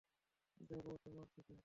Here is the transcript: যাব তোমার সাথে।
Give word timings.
যাব 0.59 0.85
তোমার 1.03 1.27
সাথে। 1.27 1.53